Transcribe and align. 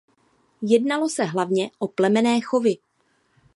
Jednalo 0.61 1.09
se 1.09 1.23
hlavně 1.23 1.69
o 1.79 1.87
plemenné 1.87 2.41
chovy. 2.41 2.77